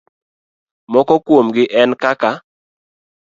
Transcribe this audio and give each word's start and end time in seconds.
Moko 0.91 1.13
kuomgi 1.25 1.63
en 1.81 1.89
kaka: 2.01 2.31